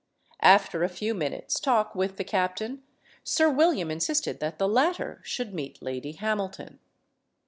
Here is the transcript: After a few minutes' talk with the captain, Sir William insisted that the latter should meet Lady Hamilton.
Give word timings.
After 0.41 0.83
a 0.83 0.89
few 0.89 1.13
minutes' 1.13 1.59
talk 1.59 1.93
with 1.93 2.17
the 2.17 2.23
captain, 2.23 2.81
Sir 3.23 3.51
William 3.51 3.91
insisted 3.91 4.39
that 4.39 4.57
the 4.57 4.67
latter 4.67 5.19
should 5.23 5.53
meet 5.53 5.79
Lady 5.79 6.13
Hamilton. 6.13 6.79